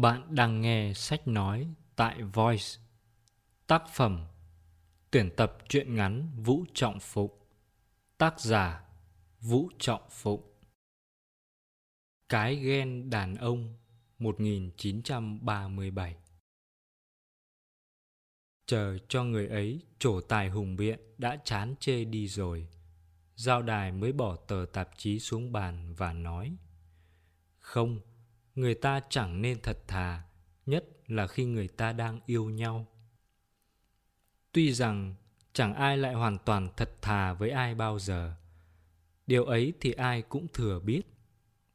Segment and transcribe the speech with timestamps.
[0.00, 2.80] Bạn đang nghe sách nói tại Voice.
[3.66, 4.26] Tác phẩm
[5.10, 7.30] Tuyển tập truyện ngắn Vũ Trọng Phụng
[8.18, 8.84] Tác giả
[9.40, 10.42] Vũ Trọng Phụng
[12.28, 13.74] Cái ghen đàn ông
[14.18, 16.16] 1937
[18.66, 22.68] Chờ cho người ấy trổ tài hùng biện đã chán chê đi rồi
[23.36, 26.56] Giao đài mới bỏ tờ tạp chí xuống bàn và nói
[27.58, 28.00] Không,
[28.60, 30.22] người ta chẳng nên thật thà
[30.66, 32.86] Nhất là khi người ta đang yêu nhau
[34.52, 35.14] Tuy rằng
[35.52, 38.34] chẳng ai lại hoàn toàn thật thà với ai bao giờ.
[39.26, 41.02] Điều ấy thì ai cũng thừa biết.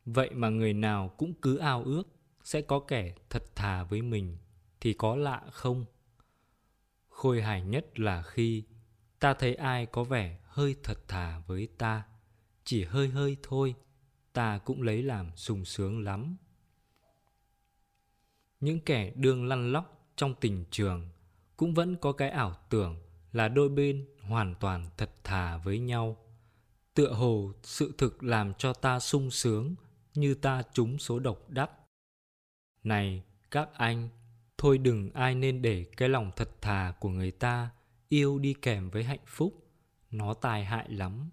[0.05, 2.03] Vậy mà người nào cũng cứ ao ước
[2.43, 4.37] sẽ có kẻ thật thà với mình
[4.79, 5.85] thì có lạ không?
[7.09, 8.63] Khôi hài nhất là khi
[9.19, 12.03] ta thấy ai có vẻ hơi thật thà với ta,
[12.63, 13.75] chỉ hơi hơi thôi,
[14.33, 16.37] ta cũng lấy làm sung sướng lắm.
[18.65, 21.07] Những kẻ đương lăn lóc trong tình trường
[21.57, 22.97] cũng vẫn có cái ảo tưởng
[23.31, 26.17] là đôi bên hoàn toàn thật thà với nhau.
[26.93, 29.75] Tựa hồ sự thực làm cho ta sung sướng
[30.13, 31.71] như ta trúng số độc đắc.
[32.83, 34.09] Này, các anh,
[34.57, 37.69] thôi đừng ai nên để cái lòng thật thà của người ta
[38.09, 39.67] yêu đi kèm với hạnh phúc.
[40.11, 41.29] Nó tai hại lắm.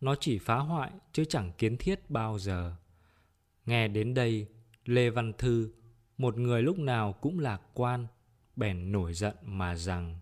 [0.00, 2.76] Nó chỉ phá hoại chứ chẳng kiến thiết bao giờ.
[3.66, 4.46] Nghe đến đây,
[4.84, 5.70] lê văn thư
[6.20, 8.06] một người lúc nào cũng lạc quan
[8.56, 10.18] bèn nổi giận mà rằng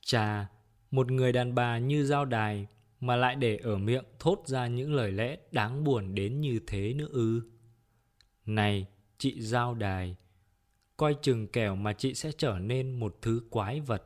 [0.00, 0.46] Cha,
[0.90, 2.66] một người đàn bà như giao đài
[3.00, 6.94] mà lại để ở miệng thốt ra những lời lẽ đáng buồn đến như thế
[6.94, 7.42] nữa ư.
[8.46, 8.86] Này,
[9.18, 10.16] chị giao đài,
[10.96, 14.02] coi chừng kẻo mà chị sẽ trở nên một thứ quái vật.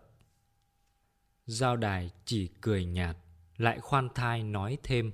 [1.47, 3.17] Giao đài chỉ cười nhạt,
[3.57, 5.13] lại khoan thai nói thêm.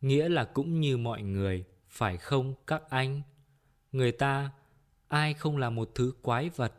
[0.00, 3.22] Nghĩa là cũng như mọi người, phải không các anh?
[3.92, 4.50] Người ta,
[5.08, 6.72] ai không là một thứ quái vật?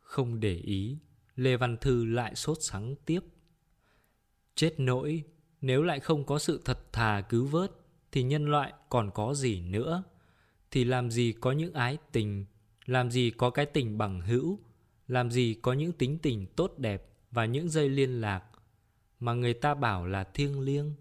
[0.00, 0.98] Không để ý,
[1.36, 3.20] Lê Văn Thư lại sốt sắng tiếp.
[4.54, 5.24] Chết nỗi,
[5.60, 7.70] nếu lại không có sự thật thà cứu vớt,
[8.12, 10.02] thì nhân loại còn có gì nữa?
[10.70, 12.44] Thì làm gì có những ái tình,
[12.86, 14.58] làm gì có cái tình bằng hữu,
[15.08, 18.44] làm gì có những tính tình tốt đẹp và những dây liên lạc
[19.20, 20.94] mà người ta bảo là thiêng liêng,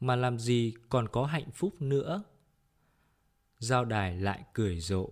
[0.00, 2.22] mà làm gì còn có hạnh phúc nữa?
[3.60, 5.10] Giao đài lại cười rộ,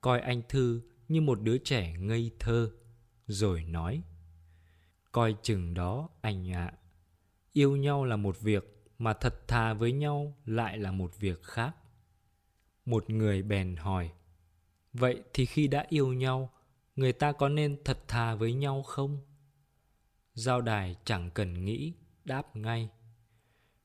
[0.00, 2.70] coi anh Thư như một đứa trẻ ngây thơ
[3.26, 4.02] rồi nói.
[5.12, 6.72] Coi chừng đó anh ạ.
[7.52, 11.76] Yêu nhau là một việc mà thật thà với nhau lại là một việc khác.
[12.84, 14.10] Một người bèn hỏi.
[14.92, 16.52] Vậy thì khi đã yêu nhau
[16.96, 19.20] người ta có nên thật thà với nhau không?
[20.34, 21.92] Giao đài chẳng cần nghĩ
[22.24, 22.88] đáp ngay.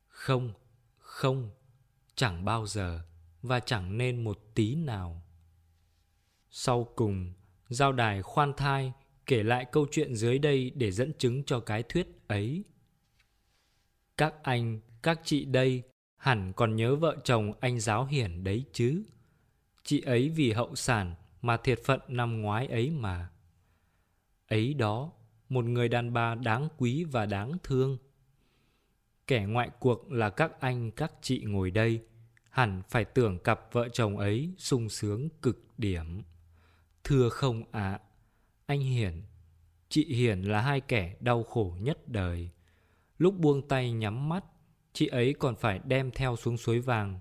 [0.07, 0.53] Không
[0.97, 1.49] không
[2.15, 3.01] chẳng bao giờ
[3.41, 5.21] và chẳng nên một tí nào
[6.51, 7.33] sau cùng
[7.69, 8.93] giao đài khoan thai
[9.25, 12.63] kể lại câu chuyện dưới đây để dẫn chứng cho cái thuyết ấy.
[14.17, 15.83] Các anh, các chị đây
[16.17, 19.03] hẳn còn nhớ vợ chồng anh giáo hiển đấy chứ.
[19.83, 23.29] Chị ấy vì hậu sản mà thiệt phận năm ngoái ấy mà.
[24.47, 25.11] Ấy đó,
[25.49, 27.97] một người đàn bà đáng quý và đáng thương.
[29.27, 32.05] Kẻ ngoại cuộc là các anh các chị ngồi đây,
[32.51, 36.21] hẳn phải tưởng cặp vợ chồng ấy sung sướng cực điểm.
[37.03, 37.99] Thưa không ạ, à,
[38.65, 39.21] anh Hiển,
[39.89, 42.49] chị Hiển là hai kẻ đau khổ nhất đời.
[43.17, 44.43] Lúc buông tay nhắm mắt,
[44.93, 47.19] chị ấy còn phải đem theo xuống suối vàng,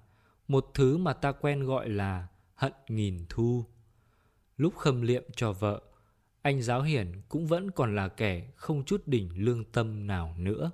[0.48, 3.64] một thứ mà ta quen gọi là hận nghìn thu.
[4.56, 5.82] Lúc khâm liệm cho vợ,
[6.42, 10.70] anh giáo hiển cũng vẫn còn là kẻ không chút đỉnh lương tâm nào nữa.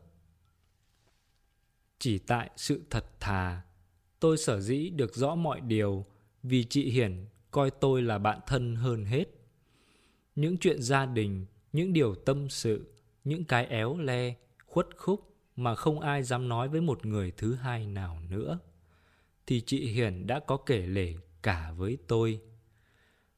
[1.99, 3.63] Chỉ tại sự thật thà,
[4.21, 6.05] tôi sở dĩ được rõ mọi điều
[6.43, 9.37] vì chị Hiển coi tôi là bạn thân hơn hết
[10.37, 14.35] những chuyện gia đình, những điều tâm sự, những cái éo le,
[14.67, 18.59] khuất khúc mà không ai dám nói với một người thứ hai nào nữa.
[19.47, 22.41] Thì chị hiển đã có kể lể cả với tôi.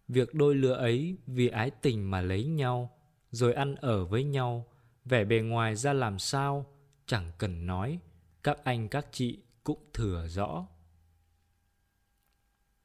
[0.08, 2.98] Việc đôi lứa ấy vì ái tình mà lấy nhau,
[3.30, 4.66] rồi ăn ở với nhau,
[5.04, 6.66] vẻ bề ngoài ra làm sao,
[7.06, 7.98] chẳng cần nói,
[8.42, 10.66] các anh các chị cũng thừa rõ.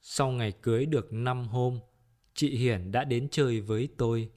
[0.02, 1.80] Sau ngày cưới được 5 hôm,
[2.34, 4.30] chị Hiển đã đến chơi với tôi.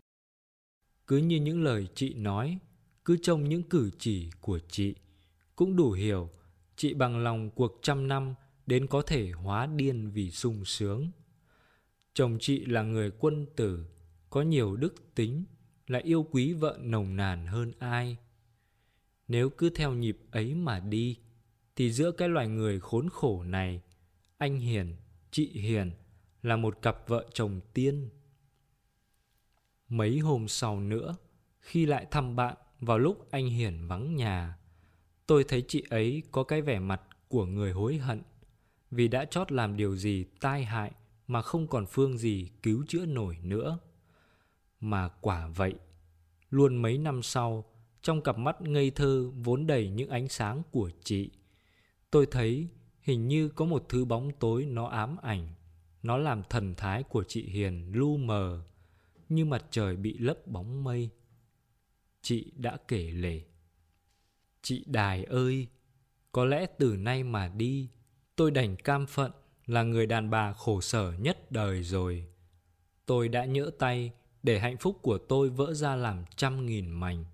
[1.06, 2.58] Cứ như những lời chị nói,
[3.04, 4.94] cứ trông những cử chỉ của chị,
[5.56, 6.30] cũng đủ hiểu
[6.76, 8.34] chị bằng lòng cuộc trăm năm
[8.66, 11.10] đến có thể hóa điên vì sung sướng.
[12.14, 13.86] Chồng chị là người quân tử,
[14.30, 15.44] có nhiều đức tính,
[15.86, 18.16] lại yêu quý vợ nồng nàn hơn ai.
[19.28, 21.16] Nếu cứ theo nhịp ấy mà đi,
[21.76, 23.82] thì giữa cái loài người khốn khổ này,
[24.38, 24.96] anh Hiền,
[25.30, 25.90] chị Hiền
[26.42, 28.08] là một cặp vợ chồng tiên.
[29.88, 31.16] Mấy hôm sau nữa,
[31.60, 34.58] khi lại thăm bạn vào lúc anh Hiền vắng nhà,
[35.26, 38.22] tôi thấy chị ấy có cái vẻ mặt của người hối hận
[38.90, 40.92] vì đã chót làm điều gì tai hại
[41.26, 43.78] mà không còn phương gì cứu chữa nổi nữa.
[44.80, 45.74] Mà quả vậy,
[46.50, 47.64] luôn mấy năm sau,
[48.02, 51.30] trong cặp mắt ngây thơ vốn đầy những ánh sáng của chị,
[52.16, 52.68] tôi thấy
[53.00, 55.48] hình như có một thứ bóng tối nó ám ảnh,
[56.02, 58.64] nó làm thần thái của chị Hiền lu mờ,
[59.28, 61.10] như mặt trời bị lấp bóng mây.
[62.22, 63.40] Chị đã kể lể.
[64.62, 65.66] Chị Đài ơi,
[66.32, 67.88] có lẽ từ nay mà đi,
[68.36, 69.32] tôi đành cam phận
[69.66, 72.26] là người đàn bà khổ sở nhất đời rồi.
[73.06, 74.12] Tôi đã nhỡ tay
[74.42, 77.24] để hạnh phúc của tôi vỡ ra làm trăm nghìn mảnh.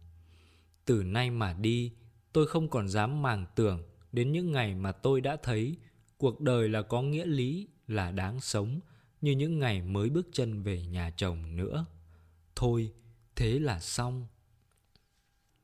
[0.84, 1.92] Từ nay mà đi,
[2.32, 3.82] tôi không còn dám màng tưởng
[4.12, 5.76] đến những ngày mà tôi đã thấy
[6.18, 8.80] cuộc đời là có nghĩa lý, là đáng sống
[9.20, 11.86] như những ngày mới bước chân về nhà chồng nữa.
[12.56, 12.92] Thôi,
[13.36, 14.26] thế là xong.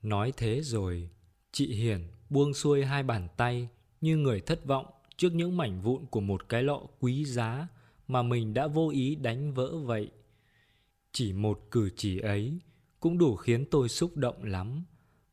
[0.03, 1.11] Nói thế rồi,
[1.53, 3.69] chị Hiền buông xuôi hai bàn tay
[4.01, 4.87] như người thất vọng
[5.17, 7.69] trước những mảnh vụn của một cái lọ quý giá
[8.09, 10.11] mà mình đã vô ý đánh vỡ vậy.
[11.13, 12.59] Chỉ một cử chỉ ấy
[13.01, 14.85] cũng đủ khiến tôi xúc động lắm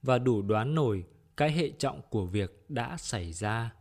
[0.02, 1.04] và đủ đoán nổi
[1.38, 3.74] cái hệ trọng của việc đã xảy ra.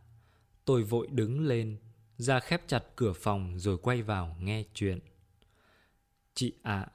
[0.65, 1.77] Tôi vội đứng lên,
[2.17, 4.99] ra khép chặt cửa phòng rồi quay vào nghe chuyện.
[6.33, 6.87] Chị ạ,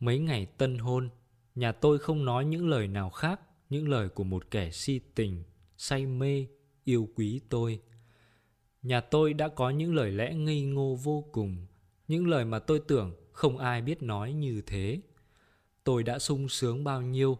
[0.00, 1.08] mấy ngày tân hôn,
[1.54, 5.44] nhà tôi không nói những lời nào khác, những lời của một kẻ si tình,
[5.76, 6.46] say mê,
[6.84, 7.80] yêu quý tôi.
[8.82, 11.66] Nhà tôi đã có những lời lẽ ngây ngô vô cùng,
[12.08, 15.00] những lời mà tôi tưởng không ai biết nói như thế.
[15.84, 17.38] Tôi đã sung sướng bao nhiêu,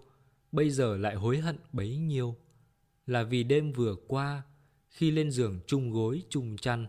[0.53, 2.37] bây giờ lại hối hận bấy nhiêu.
[3.09, 4.43] Là vì đêm vừa qua,
[4.89, 6.87] khi lên giường chung gối chung chăn,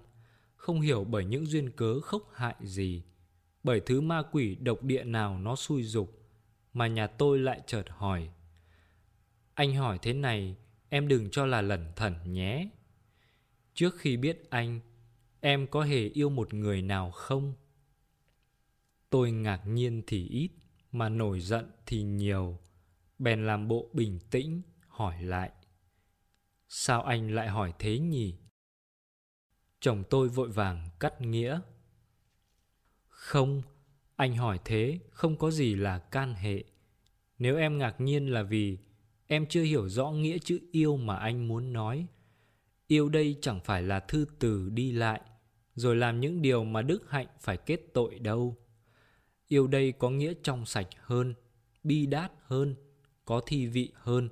[0.55, 3.03] không hiểu bởi những duyên cớ khốc hại gì,
[3.63, 6.21] bởi thứ ma quỷ độc địa nào nó xui dục,
[6.73, 8.29] mà nhà tôi lại chợt hỏi.
[9.53, 10.55] Anh hỏi thế này,
[10.89, 12.69] em đừng cho là lẩn thẩn nhé.
[13.73, 14.79] Trước khi biết anh,
[15.39, 17.53] em có hề yêu một người nào không?
[19.09, 20.49] Tôi ngạc nhiên thì ít,
[20.91, 22.57] mà nổi giận thì nhiều.
[23.19, 25.51] Bèn làm bộ bình tĩnh, hỏi lại.
[26.71, 28.35] Sao anh lại hỏi thế nhỉ?
[29.79, 31.59] Chồng tôi vội vàng cắt nghĩa.
[33.07, 33.61] Không,
[34.15, 36.63] anh hỏi thế không có gì là can hệ.
[37.37, 38.77] Nếu em ngạc nhiên là vì
[39.27, 42.07] em chưa hiểu rõ nghĩa chữ yêu mà anh muốn nói.
[42.87, 45.21] Yêu đây chẳng phải là thư từ đi lại,
[45.75, 48.57] rồi làm những điều mà đức hạnh phải kết tội đâu.
[49.47, 51.33] Yêu đây có nghĩa trong sạch hơn,
[51.83, 52.75] bi đát hơn,
[53.25, 54.29] có thi vị hơn.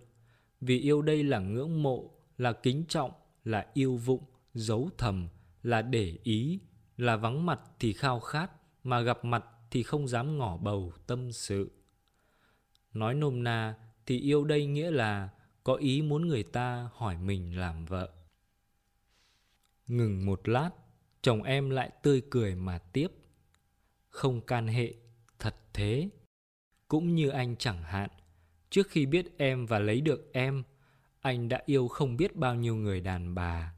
[0.62, 3.12] Vì yêu đây là ngưỡng mộ, là kính trọng,
[3.44, 4.24] là yêu vụng,
[4.54, 5.28] giấu thầm,
[5.64, 6.60] là để ý,
[6.98, 8.52] là vắng mặt thì khao khát,
[8.84, 11.72] mà gặp mặt thì không dám ngỏ bầu tâm sự.
[12.94, 13.76] Nói nôm na
[14.06, 15.30] thì yêu đây nghĩa là
[15.64, 18.14] có ý muốn người ta hỏi mình làm vợ.
[19.88, 20.70] Ngừng một lát,
[21.22, 23.08] chồng em lại tươi cười mà tiếp.
[24.10, 24.94] Không can hệ,
[25.40, 26.10] thật thế.
[26.88, 28.10] Cũng như anh chẳng hạn,
[28.70, 30.64] trước khi biết em và lấy được em,
[31.28, 33.74] anh đã yêu không biết bao nhiêu người đàn bà,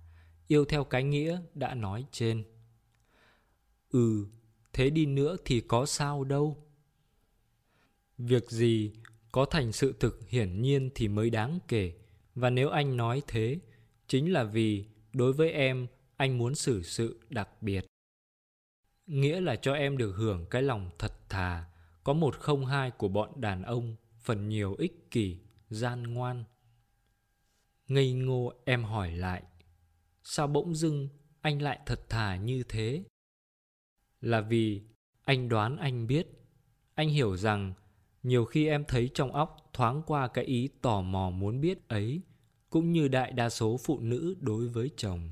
[0.48, 2.44] yêu theo cái nghĩa đã nói trên.
[3.92, 4.28] Ừ,
[4.74, 6.58] thế đi nữa thì có sao đâu.
[8.18, 8.94] Việc gì
[9.32, 11.94] có thành sự thực hiển nhiên thì mới đáng kể,
[12.36, 13.60] và nếu anh nói thế,
[14.08, 15.88] chính là vì đối với em
[16.18, 17.86] anh muốn xử sự đặc biệt.
[19.08, 21.66] Nghĩa là cho em được hưởng cái lòng thật thà,
[22.04, 25.38] có một không hai của bọn đàn ông, phần nhiều ích kỷ,
[25.70, 26.44] gian ngoan.
[27.90, 29.44] Ngây ngô em hỏi lại,
[30.24, 31.10] sao bỗng dưng
[31.42, 33.04] anh lại thật thà như thế?
[34.22, 34.82] Là vì
[35.24, 36.28] anh đoán anh biết,
[36.96, 37.74] anh hiểu rằng
[38.24, 42.22] nhiều khi em thấy trong óc thoáng qua cái ý tò mò muốn biết ấy,
[42.70, 45.30] cũng như đại đa số phụ nữ đối với chồng.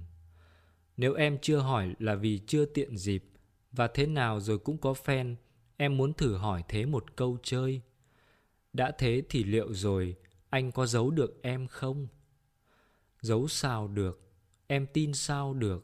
[0.97, 3.23] Nếu em chưa hỏi là vì chưa tiện dịp
[3.71, 5.35] Và thế nào rồi cũng có fan
[5.77, 7.81] Em muốn thử hỏi thế một câu chơi
[8.73, 10.15] Đã thế thì liệu rồi
[10.49, 12.07] Anh có giấu được em không?
[13.27, 14.21] Giấu sao được
[14.67, 15.83] Em tin sao được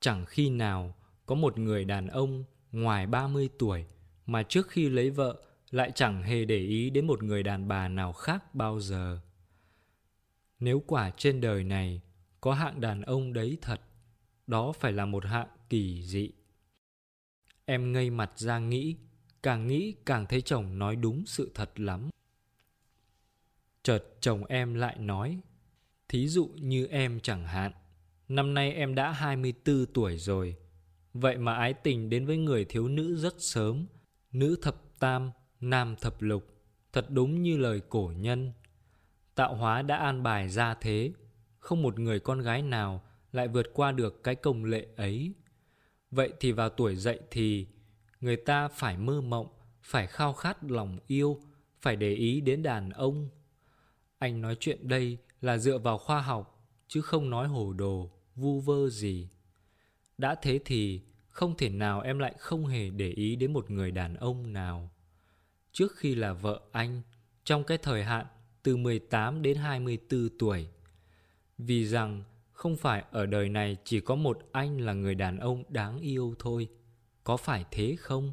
[0.00, 0.94] Chẳng khi nào
[1.26, 3.86] có một người đàn ông ngoài 30 tuổi
[4.26, 7.88] mà trước khi lấy vợ lại chẳng hề để ý đến một người đàn bà
[7.88, 9.20] nào khác bao giờ.
[10.58, 12.00] Nếu quả trên đời này
[12.40, 13.80] có hạng đàn ông đấy thật,
[14.46, 16.30] đó phải là một hạng kỳ dị.
[17.64, 18.96] Em ngây mặt ra nghĩ,
[19.42, 22.08] càng nghĩ càng thấy chồng nói đúng sự thật lắm.
[23.82, 25.40] Chợt chồng em lại nói,
[26.14, 27.72] thí dụ như em chẳng hạn,
[28.28, 30.56] năm nay em đã 24 tuổi rồi,
[31.14, 33.86] vậy mà ái tình đến với người thiếu nữ rất sớm,
[34.32, 35.30] nữ thập tam,
[35.60, 36.46] nam thập lục,
[36.92, 38.52] thật đúng như lời cổ nhân.
[39.34, 41.12] Tạo hóa đã an bài ra thế,
[41.58, 43.02] không một người con gái nào
[43.32, 45.32] lại vượt qua được cái công lệ ấy.
[46.10, 47.66] Vậy thì vào tuổi dậy thì
[48.20, 49.48] người ta phải mơ mộng,
[49.82, 51.40] phải khao khát lòng yêu,
[51.80, 53.28] phải để ý đến đàn ông.
[54.18, 58.60] Anh nói chuyện đây là dựa vào khoa học, chứ không nói hồ đồ, vu
[58.60, 59.28] vơ gì.
[60.18, 63.90] Đã thế thì không thể nào em lại không hề để ý đến một người
[63.90, 64.90] đàn ông nào.
[65.72, 67.02] Trước khi là vợ anh,
[67.44, 68.26] trong cái thời hạn
[68.62, 70.68] từ 18 đến 24 tuổi.
[71.58, 75.64] Vì rằng không phải ở đời này chỉ có một anh là người đàn ông
[75.68, 76.68] đáng yêu thôi.
[77.24, 78.32] Có phải thế không?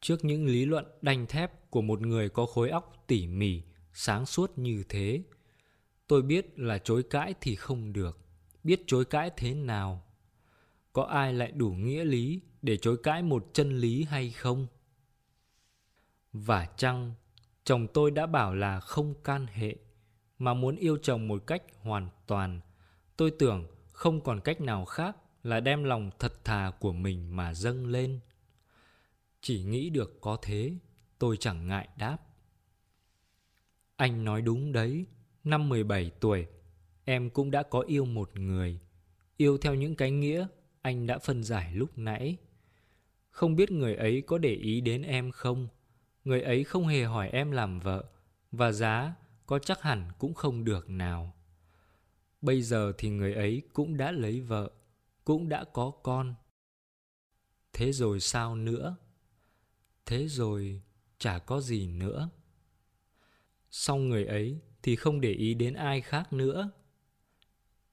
[0.00, 3.62] Trước những lý luận đanh thép của một người có khối óc tỉ mỉ,
[3.92, 5.22] sáng suốt như thế,
[6.08, 8.18] tôi biết là chối cãi thì không được.
[8.64, 10.02] Biết chối cãi thế nào?
[10.92, 14.66] Có ai lại đủ nghĩa lý để chối cãi một chân lý hay không?
[16.32, 17.14] Và chăng
[17.64, 19.76] chồng tôi đã bảo là không can hệ
[20.38, 22.60] mà muốn yêu chồng một cách hoàn toàn.
[23.16, 27.54] Tôi tưởng không còn cách nào khác là đem lòng thật thà của mình mà
[27.54, 28.20] dâng lên.
[29.40, 30.72] Chỉ nghĩ được có thế,
[31.18, 32.16] tôi chẳng ngại đáp.
[33.96, 35.06] Anh nói đúng đấy,
[35.44, 36.46] năm 17 tuổi,
[37.04, 38.80] em cũng đã có yêu một người.
[39.36, 40.46] Yêu theo những cái nghĩa
[40.82, 42.36] anh đã phân giải lúc nãy.
[43.30, 45.68] Không biết người ấy có để ý đến em không?
[46.24, 48.04] Người ấy không hề hỏi em làm vợ,
[48.52, 49.14] và giá
[49.46, 51.34] có chắc hẳn cũng không được nào.
[52.40, 54.70] Bây giờ thì người ấy cũng đã lấy vợ,
[55.24, 56.34] cũng đã có con.
[57.72, 58.96] Thế rồi sao nữa?
[60.06, 60.82] Thế rồi
[61.18, 62.30] chả có gì nữa.
[63.70, 66.70] Sau người ấy thì không để ý đến ai khác nữa.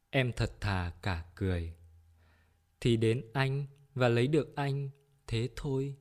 [0.10, 1.74] Em thật thà cả cười.
[2.82, 4.90] Thì đến anh và lấy được anh,
[5.28, 5.96] thế thôi.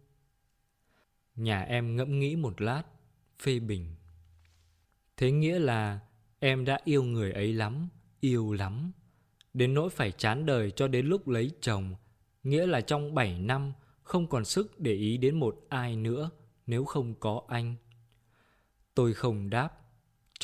[1.36, 2.82] Nhà em ngẫm nghĩ một lát,
[3.38, 3.94] phê bình.
[5.16, 6.00] Thế nghĩa là
[6.38, 7.88] em đã yêu người ấy lắm,
[8.20, 8.92] yêu lắm.
[9.54, 11.94] Đến nỗi phải chán đời cho đến lúc lấy chồng,
[12.42, 13.72] nghĩa là trong 7 năm
[14.02, 16.30] không còn sức để ý đến một ai nữa
[16.66, 17.74] nếu không có anh.
[18.94, 19.83] Tôi không đáp,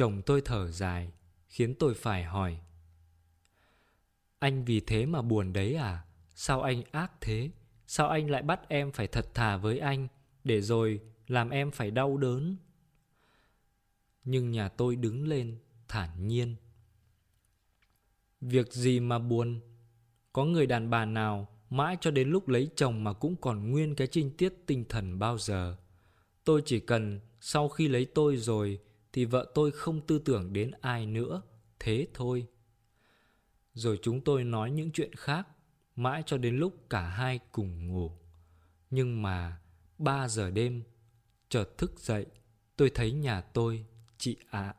[0.01, 1.13] chồng tôi thở dài,
[1.49, 2.59] khiến tôi phải hỏi.
[4.39, 6.05] Anh vì thế mà buồn đấy à?
[6.35, 7.51] Sao anh ác thế?
[7.87, 10.09] Sao anh lại bắt em phải thật thà với anh,
[10.45, 12.57] để rồi làm em phải đau đớn?
[14.25, 16.57] Nhưng nhà tôi đứng lên, thản nhiên.
[18.41, 19.61] Việc gì mà buồn?
[20.33, 23.95] Có người đàn bà nào mãi cho đến lúc lấy chồng mà cũng còn nguyên
[23.95, 25.77] cái trinh tiết tinh thần bao giờ?
[26.45, 28.81] Tôi chỉ cần sau khi lấy tôi rồi
[29.13, 31.43] thì vợ tôi không tư tưởng đến ai nữa,
[31.79, 32.47] thế thôi.
[33.75, 35.49] Rồi chúng tôi nói những chuyện khác,
[35.97, 38.13] mãi cho đến lúc cả hai cùng ngủ.
[38.91, 39.61] Nhưng mà
[39.99, 40.83] ba giờ đêm,
[41.49, 42.27] chợt thức dậy,
[42.77, 43.87] tôi thấy nhà tôi,
[44.19, 44.75] chị ạ.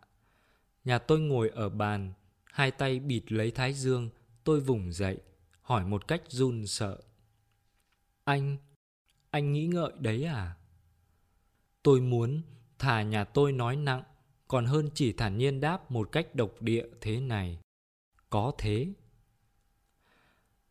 [0.83, 4.09] Nhà tôi ngồi ở bàn, hai tay bịt lấy thái dương,
[4.43, 5.17] tôi vùng dậy,
[5.61, 7.01] hỏi một cách run sợ.
[8.23, 8.57] Anh,
[9.29, 10.55] anh nghĩ ngợi đấy à?
[11.83, 12.41] Tôi muốn
[12.79, 14.03] thả nhà tôi nói nặng,
[14.51, 17.59] còn hơn chỉ thản nhiên đáp một cách độc địa thế này.
[18.29, 18.87] Có thế.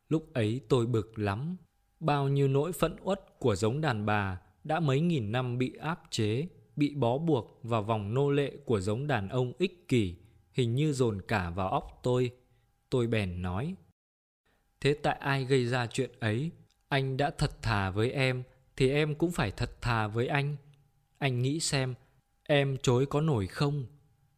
[0.09, 1.57] Lúc ấy tôi bực lắm,
[2.01, 6.03] bao nhiêu nỗi phẫn uất của giống đàn bà đã mấy nghìn năm bị áp
[6.11, 10.15] chế, bị bó buộc vào vòng nô lệ của giống đàn ông ích kỷ,
[10.53, 12.31] hình như dồn cả vào óc tôi.
[12.91, 13.75] Tôi bèn nói.
[14.81, 16.51] Thế tại ai gây ra chuyện ấy?
[16.89, 18.43] Anh đã thật thà với em,
[18.77, 20.57] thì em cũng phải thật thà với anh.
[21.19, 21.95] Anh nghĩ xem,
[22.51, 23.87] em chối có nổi không?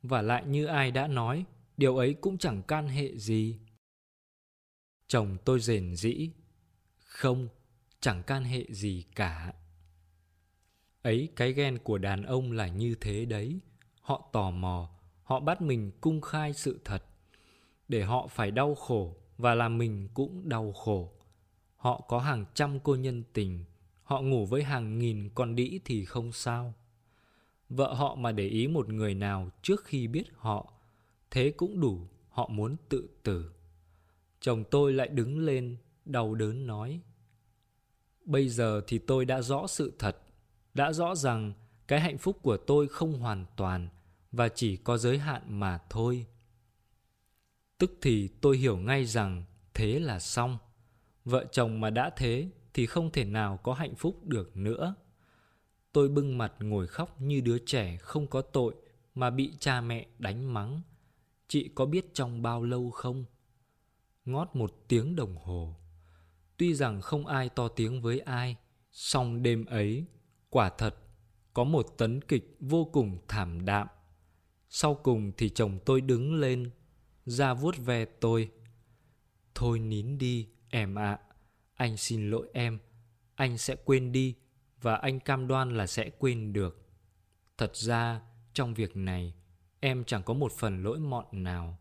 [0.02, 1.44] Và lại như ai đã nói,
[1.76, 3.58] điều ấy cũng chẳng can hệ gì.
[5.06, 6.30] Chồng tôi rền rĩ.
[7.04, 7.48] Không,
[8.00, 9.52] chẳng can hệ gì cả.
[11.02, 13.60] Ấy cái ghen của đàn ông là như thế đấy.
[14.00, 14.90] Họ tò mò,
[15.22, 17.04] họ bắt mình cung khai sự thật.
[17.88, 21.12] Để họ phải đau khổ và làm mình cũng đau khổ.
[21.76, 23.64] Họ có hàng trăm cô nhân tình,
[24.02, 26.74] họ ngủ với hàng nghìn con đĩ thì không sao.
[27.76, 30.72] Vợ họ mà để ý một người nào trước khi biết họ,
[31.30, 33.52] thế cũng đủ họ muốn tự tử.
[34.40, 37.00] Chồng tôi lại đứng lên, đau đớn nói.
[38.24, 40.16] Bây giờ thì tôi đã rõ sự thật,
[40.74, 41.52] đã rõ rằng
[41.88, 43.88] cái hạnh phúc của tôi không hoàn toàn
[44.32, 46.26] và chỉ có giới hạn mà thôi.
[47.78, 50.58] Tức thì tôi hiểu ngay rằng thế là xong.
[51.24, 54.94] Vợ chồng mà đã thế thì không thể nào có hạnh phúc được nữa.
[55.92, 58.74] Tôi bưng mặt ngồi khóc như đứa trẻ không có tội
[59.14, 60.82] mà bị cha mẹ đánh mắng.
[61.48, 63.24] Chị có biết trong bao lâu không?
[64.24, 65.76] Ngót một tiếng đồng hồ.
[66.56, 68.56] Tuy rằng không ai to tiếng với ai,
[68.92, 70.04] song đêm ấy,
[70.50, 70.96] quả thật,
[71.54, 73.88] có một tấn kịch vô cùng thảm đạm.
[74.68, 76.70] Sau cùng thì chồng tôi đứng lên,
[77.24, 78.50] ra vuốt ve tôi.
[79.54, 81.18] Thôi nín đi, em ạ.
[81.74, 82.78] Anh xin lỗi em.
[83.34, 84.34] Anh sẽ quên đi
[84.82, 86.82] và anh cam đoan là sẽ quên được.
[87.58, 88.20] Thật ra,
[88.52, 89.34] trong việc này,
[89.80, 91.78] em chẳng có một phần lỗi mọn nào.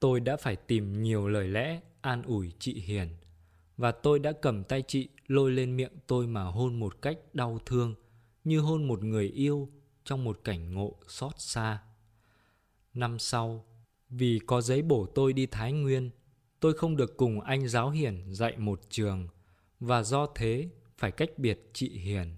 [0.00, 3.08] Tôi đã phải tìm nhiều lời lẽ an ủi chị Hiền
[3.76, 7.58] và tôi đã cầm tay chị lôi lên miệng tôi mà hôn một cách đau
[7.66, 7.94] thương
[8.44, 9.68] như hôn một người yêu
[10.04, 11.82] trong một cảnh ngộ xót xa.
[12.94, 13.64] Năm sau,
[14.08, 16.10] vì có giấy bổ tôi đi Thái Nguyên,
[16.60, 19.28] tôi không được cùng anh giáo Hiền dạy một trường
[19.80, 22.36] và do thế phải cách biệt chị Hiền.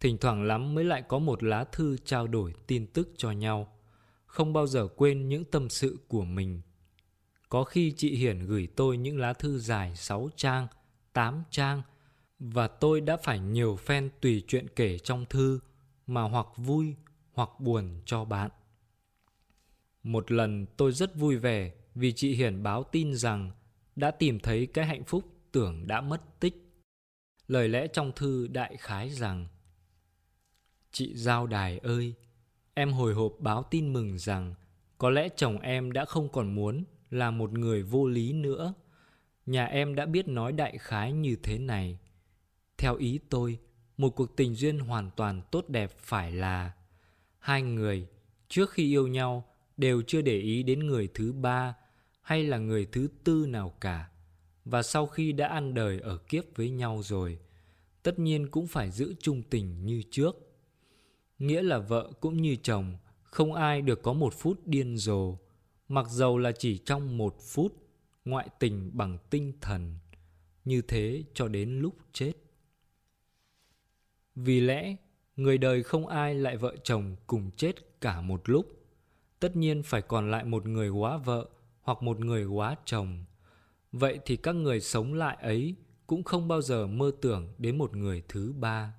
[0.00, 3.78] Thỉnh thoảng lắm mới lại có một lá thư trao đổi tin tức cho nhau,
[4.26, 6.60] không bao giờ quên những tâm sự của mình.
[7.48, 10.66] Có khi chị Hiền gửi tôi những lá thư dài 6 trang,
[11.12, 11.82] 8 trang
[12.38, 15.60] và tôi đã phải nhiều phen tùy chuyện kể trong thư
[16.06, 16.94] mà hoặc vui
[17.32, 18.50] hoặc buồn cho bạn.
[20.02, 23.50] Một lần tôi rất vui vẻ vì chị Hiền báo tin rằng
[23.96, 26.69] đã tìm thấy cái hạnh phúc tưởng đã mất tích.
[27.50, 29.46] Lời lẽ trong thư đại khái rằng
[30.92, 32.14] Chị Giao Đài ơi,
[32.74, 34.54] em hồi hộp báo tin mừng rằng
[34.98, 38.74] có lẽ chồng em đã không còn muốn là một người vô lý nữa.
[39.46, 41.98] Nhà em đã biết nói đại khái như thế này.
[42.78, 43.58] Theo ý tôi,
[43.96, 46.72] một cuộc tình duyên hoàn toàn tốt đẹp phải là
[47.38, 48.06] hai người
[48.48, 49.44] trước khi yêu nhau
[49.76, 51.74] đều chưa để ý đến người thứ ba
[52.20, 54.08] hay là người thứ tư nào cả
[54.64, 57.38] và sau khi đã ăn đời ở kiếp với nhau rồi,
[58.02, 60.36] tất nhiên cũng phải giữ trung tình như trước.
[61.38, 65.36] Nghĩa là vợ cũng như chồng, không ai được có một phút điên rồ,
[65.88, 67.74] mặc dầu là chỉ trong một phút
[68.24, 69.98] ngoại tình bằng tinh thần,
[70.64, 72.32] như thế cho đến lúc chết.
[74.34, 74.96] Vì lẽ,
[75.36, 78.66] người đời không ai lại vợ chồng cùng chết cả một lúc,
[79.40, 81.48] tất nhiên phải còn lại một người quá vợ
[81.82, 83.24] hoặc một người quá chồng
[83.92, 85.74] vậy thì các người sống lại ấy
[86.06, 88.94] cũng không bao giờ mơ tưởng đến một người thứ ba.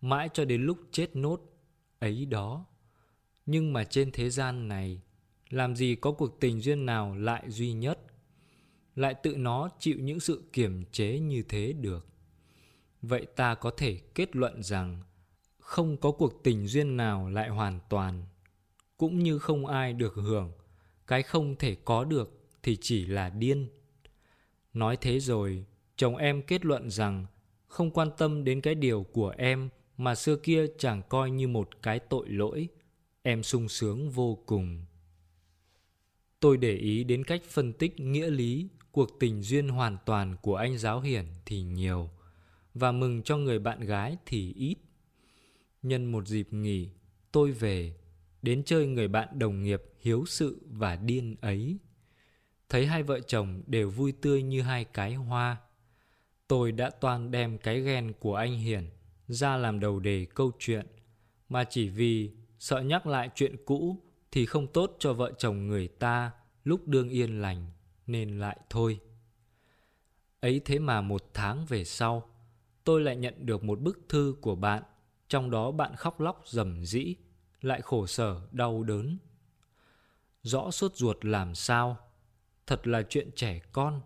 [0.00, 1.40] Mãi cho đến lúc chết nốt
[1.98, 2.66] ấy đó.
[3.46, 5.00] Nhưng mà trên thế gian này,
[5.50, 7.98] làm gì có cuộc tình duyên nào lại duy nhất?
[8.96, 12.06] Lại tự nó chịu những sự kiềm chế như thế được.
[13.02, 15.02] Vậy ta có thể kết luận rằng
[15.58, 18.24] không có cuộc tình duyên nào lại hoàn toàn,
[18.96, 20.52] cũng như không ai được hưởng.
[21.06, 23.68] Cái không thể có được thì chỉ là điên
[24.74, 25.64] nói thế rồi,
[25.96, 27.26] chồng em kết luận rằng
[27.66, 31.82] không quan tâm đến cái điều của em mà xưa kia chẳng coi như một
[31.82, 32.68] cái tội lỗi.
[33.22, 34.84] Em sung sướng vô cùng.
[36.40, 40.56] Tôi để ý đến cách phân tích nghĩa lý, cuộc tình duyên hoàn toàn của
[40.56, 42.10] anh giáo hiển thì nhiều,
[42.74, 44.76] và mừng cho người bạn gái thì ít.
[45.82, 46.88] Nhân một dịp nghỉ,
[47.32, 47.94] tôi về,
[48.42, 51.76] đến chơi người bạn đồng nghiệp hiếu sự và điên ấy
[52.72, 55.56] thấy hai vợ chồng đều vui tươi như hai cái hoa.
[56.48, 58.90] Tôi đã toàn đem cái ghen của anh hiển
[59.28, 60.86] ra làm đầu đề câu chuyện,
[61.48, 65.88] mà chỉ vì sợ nhắc lại chuyện cũ thì không tốt cho vợ chồng người
[65.88, 66.30] ta
[66.64, 67.66] lúc đương yên lành,
[68.06, 69.00] nên lại thôi.
[70.40, 72.30] Ấy thế mà một tháng về sau,
[72.84, 74.82] tôi lại nhận được một bức thư của bạn,
[75.28, 77.14] trong đó bạn khóc lóc rầm rĩ,
[77.60, 79.18] lại khổ sở, đau đớn.
[80.42, 82.11] Rõ sốt ruột làm sao?
[82.66, 84.00] Thật là chuyện trẻ con.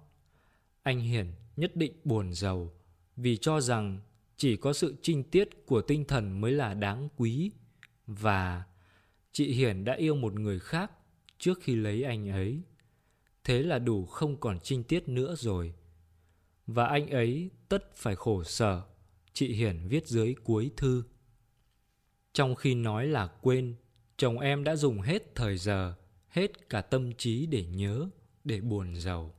[0.82, 2.72] Anh hiển nhất định buồn giàu
[3.16, 4.00] vì cho rằng
[4.36, 7.50] chỉ có sự trinh tiết của tinh thần mới là đáng quý.
[8.06, 8.64] Và
[9.32, 10.92] chị hiển đã yêu một người khác
[11.38, 12.62] trước khi lấy anh ấy.
[13.44, 15.74] Thế là đủ không còn trinh tiết nữa rồi.
[16.66, 18.82] Và anh ấy tất phải khổ sở,
[19.32, 21.02] chị hiển viết dưới cuối thư.
[22.32, 23.74] Trong khi nói là quên,
[24.16, 25.94] chồng em đã dùng hết thời giờ,
[26.28, 28.08] hết cả tâm trí để nhớ
[28.46, 29.34] để buồn giàu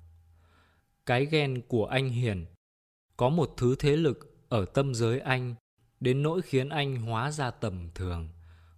[1.06, 2.46] cái ghen của anh hiền
[3.18, 5.56] có một thứ thế lực ở tâm giới anh
[6.00, 8.30] đến nỗi khiến anh hóa ra tầm thường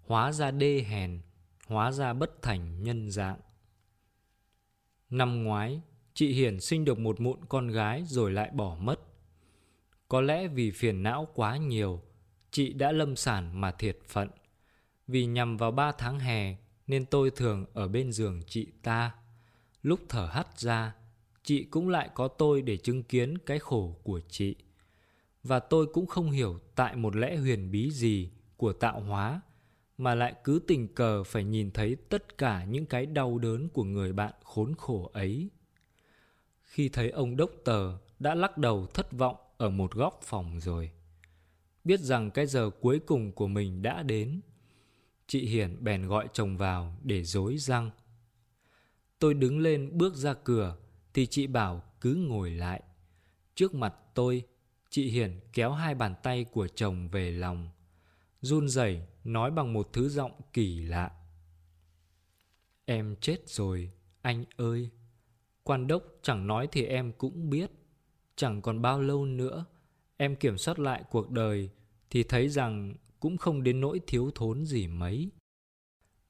[0.01, 1.21] hóa ra đê hèn
[1.67, 3.39] hóa ra bất thành nhân dạng
[5.09, 5.81] năm ngoái
[6.19, 8.99] chị Hiền sinh được một mụn con gái rồi lại bỏ mất.
[10.07, 12.01] Có lẽ vì phiền não quá nhiều,
[12.51, 14.29] chị đã lâm sản mà thiệt phận.
[15.07, 16.55] Vì nhằm vào ba tháng hè
[16.87, 19.11] nên tôi thường ở bên giường chị ta.
[19.81, 20.95] Lúc thở hắt ra,
[21.43, 24.55] chị cũng lại có tôi để chứng kiến cái khổ của chị.
[25.43, 29.41] Và tôi cũng không hiểu tại một lẽ huyền bí gì của tạo hóa
[29.97, 33.83] mà lại cứ tình cờ phải nhìn thấy tất cả những cái đau đớn của
[33.83, 35.49] người bạn khốn khổ ấy.
[36.63, 40.91] Khi thấy ông đốc tờ đã lắc đầu thất vọng ở một góc phòng rồi.
[41.83, 44.41] Biết rằng cái giờ cuối cùng của mình đã đến,
[45.27, 47.91] chị Hiển bèn gọi chồng vào để dối răng.
[49.19, 50.77] Tôi đứng lên bước ra cửa
[51.13, 52.83] thì chị bảo cứ ngồi lại.
[53.55, 54.43] Trước mặt tôi,
[54.89, 57.69] chị Hiển kéo hai bàn tay của chồng về lòng.
[58.41, 61.11] Run rẩy nói bằng một thứ giọng kỳ lạ.
[62.85, 64.89] Em chết rồi, anh ơi.
[65.63, 67.71] Quan đốc chẳng nói thì em cũng biết.
[68.35, 69.65] Chẳng còn bao lâu nữa,
[70.17, 71.69] em kiểm soát lại cuộc đời
[72.09, 75.31] thì thấy rằng cũng không đến nỗi thiếu thốn gì mấy.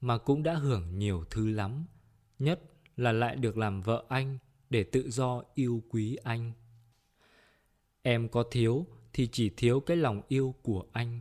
[0.00, 1.84] Mà cũng đã hưởng nhiều thứ lắm,
[2.38, 2.60] nhất
[3.00, 4.38] là lại được làm vợ anh
[4.70, 6.52] để tự do yêu quý anh.
[8.02, 11.20] Em có thiếu thì chỉ thiếu cái lòng yêu của anh.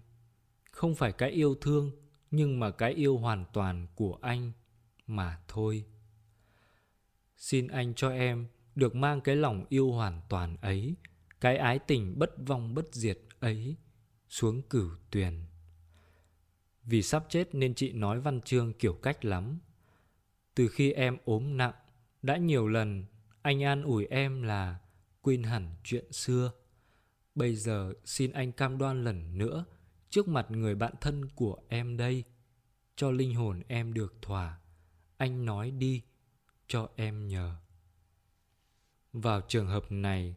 [0.71, 1.91] Không phải cái yêu thương,
[2.31, 4.51] nhưng mà cái yêu hoàn toàn của anh
[5.07, 5.85] mà thôi.
[7.37, 10.95] Xin anh cho em được mang cái lòng yêu hoàn toàn ấy,
[11.41, 13.75] cái ái tình bất vong bất diệt ấy
[14.29, 15.33] xuống cửu tuyền.
[16.83, 19.59] Vì sắp chết nên chị nói văn chương kiểu cách lắm.
[20.59, 21.73] Từ khi em ốm nặng,
[22.21, 23.05] đã nhiều lần
[23.41, 24.79] anh an ủi em là
[25.21, 26.51] quên hẳn chuyện xưa.
[27.35, 29.65] Bây giờ xin anh cam đoan lần nữa
[30.09, 32.23] trước mặt người bạn thân của em đây,
[32.95, 34.59] cho linh hồn em được thỏa.
[35.17, 36.01] Anh nói đi,
[36.67, 37.55] cho em nhờ.
[39.13, 40.35] Vào trường hợp này,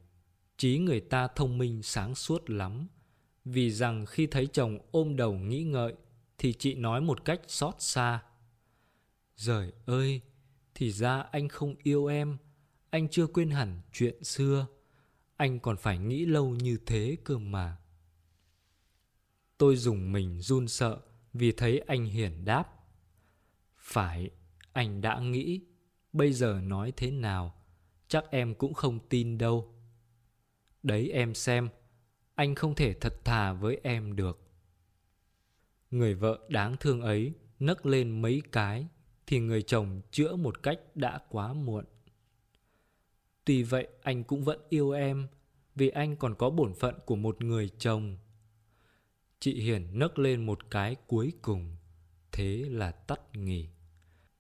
[0.57, 2.89] trí người ta thông minh sáng suốt lắm,
[3.45, 5.95] vì rằng khi thấy chồng ôm đầu nghĩ ngợi
[6.39, 8.23] thì chị nói một cách xót xa.
[9.37, 10.21] Giời ơi,
[10.75, 12.39] thì ra anh không yêu em,
[12.91, 14.67] anh chưa quên hẳn chuyện xưa,
[15.37, 17.77] anh còn phải nghĩ lâu như thế cơ mà.
[19.59, 21.01] Tôi dùng mình run sợ
[21.33, 22.69] vì thấy anh hiển đáp.
[23.77, 24.31] Phải,
[24.73, 25.61] anh đã nghĩ,
[26.13, 27.55] bây giờ nói thế nào,
[28.09, 29.75] chắc em cũng không tin đâu.
[30.83, 31.69] Đấy em xem,
[32.35, 34.39] anh không thể thật thà với em được.
[35.91, 38.87] Người vợ đáng thương ấy nấc lên mấy cái
[39.33, 41.85] thì người chồng chữa một cách đã quá muộn.
[43.45, 45.29] Tuy vậy anh cũng vẫn yêu em
[45.75, 48.17] vì anh còn có bổn phận của một người chồng.
[49.41, 51.77] Chị Hiền nấc lên một cái cuối cùng,
[52.33, 53.69] thế là tắt nghỉ.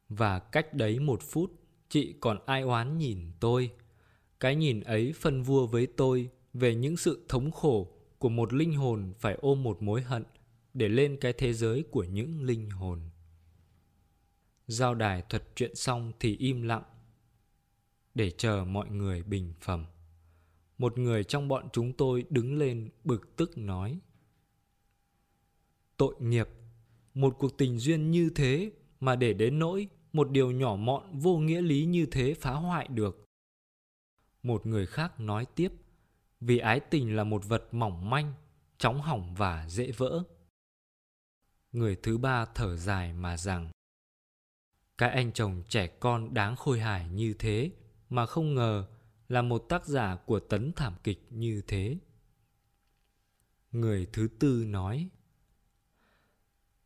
[0.08, 1.52] Và cách đấy một phút,
[1.88, 3.70] chị còn ai oán nhìn tôi.
[4.40, 8.74] Cái nhìn ấy phân vua với tôi về những sự thống khổ của một linh
[8.74, 10.24] hồn phải ôm một mối hận
[10.74, 13.00] để lên cái thế giới của những linh hồn.
[14.72, 16.82] Giao đài thuật chuyện xong thì im lặng
[18.14, 19.84] để chờ mọi người bình phẩm.
[20.78, 24.00] Một người trong bọn chúng tôi đứng lên bực tức nói
[25.96, 26.48] Tội nghiệp,
[27.14, 31.38] một cuộc tình duyên như thế mà để đến nỗi một điều nhỏ mọn vô
[31.38, 33.24] nghĩa lý như thế phá hoại được.
[34.42, 35.72] Một người khác nói tiếp
[36.40, 38.32] vì ái tình là một vật mỏng manh,
[38.78, 40.22] chóng hỏng và dễ vỡ.
[41.72, 43.70] Người thứ ba thở dài mà rằng
[45.02, 47.70] cái anh chồng trẻ con đáng khôi hài như thế
[48.10, 48.86] mà không ngờ
[49.28, 51.98] là một tác giả của tấn thảm kịch như thế.
[53.72, 55.08] Người thứ tư nói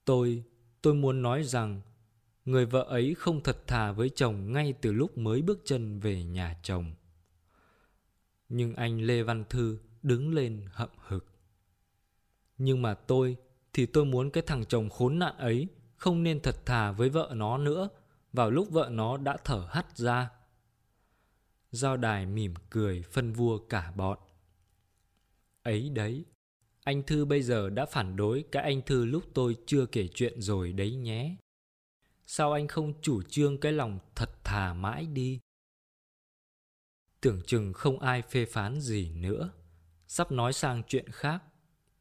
[0.05, 0.45] Tôi,
[0.83, 1.81] tôi muốn nói rằng
[2.45, 6.25] người vợ ấy không thật thà với chồng ngay từ lúc mới bước chân về
[6.25, 6.95] nhà chồng.
[8.49, 11.27] Nhưng anh Lê Văn Thư đứng lên hậm hực.
[12.59, 13.37] Nhưng mà tôi
[13.73, 17.33] thì tôi muốn cái thằng chồng khốn nạn ấy không nên thật thà với vợ
[17.35, 17.89] nó nữa
[18.37, 20.31] vào lúc vợ nó đã thở hắt ra.
[21.71, 24.19] Giao đài mỉm cười phân vua cả bọn.
[25.63, 26.25] Ấy đấy,
[26.85, 30.41] anh Thư bây giờ đã phản đối cái anh Thư lúc tôi chưa kể chuyện
[30.43, 31.37] rồi đấy nhé.
[32.27, 35.41] Sao anh không chủ trương cái lòng thật thà mãi đi?
[37.21, 39.53] Tưởng chừng không ai phê phán gì nữa.
[40.07, 41.43] Sắp nói sang chuyện khác,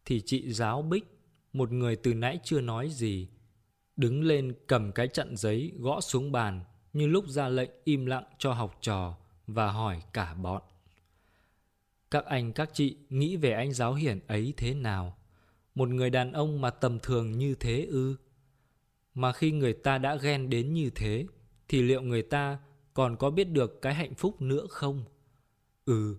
[0.05, 1.05] thì chị giáo Bích
[1.53, 3.29] một người từ nãy chưa nói gì,
[3.97, 6.61] đứng lên cầm cái chặn giấy gõ xuống bàn
[6.93, 10.61] như lúc ra lệnh im lặng cho học trò và hỏi cả bọn.
[12.11, 15.17] Các anh các chị nghĩ về anh giáo hiển ấy thế nào?
[15.75, 18.15] Một người đàn ông mà tầm thường như thế ư?
[19.13, 21.25] Mà khi người ta đã ghen đến như thế,
[21.67, 22.59] thì liệu người ta
[22.93, 25.03] còn có biết được cái hạnh phúc nữa không?
[25.85, 26.17] Ừ,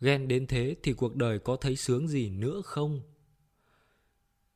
[0.00, 3.00] ghen đến thế thì cuộc đời có thấy sướng gì nữa không?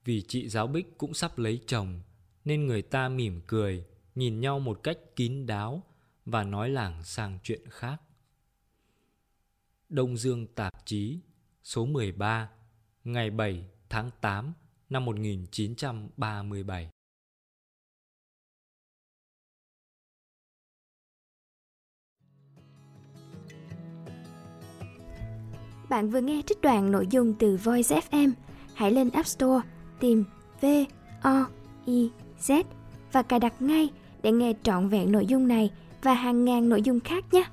[0.04, 2.00] Vì chị giáo Bích cũng sắp lấy chồng,
[2.48, 3.84] nên người ta mỉm cười,
[4.14, 5.82] nhìn nhau một cách kín đáo
[6.24, 7.96] và nói lảng sang chuyện khác.
[9.88, 11.20] Đông Dương Tạp chí
[11.62, 12.50] số 13
[13.04, 14.52] ngày 7 tháng 8
[14.88, 16.90] năm 1937.
[25.88, 28.32] Bạn vừa nghe trích đoạn nội dung từ Voice FM.
[28.74, 29.68] Hãy lên App Store
[30.00, 30.24] tìm
[30.60, 30.66] V
[31.22, 31.50] O
[31.86, 32.10] I
[32.48, 32.62] Z
[33.12, 33.88] và cài đặt ngay
[34.22, 35.70] để nghe trọn vẹn nội dung này
[36.02, 37.44] và hàng ngàn nội dung khác nhé.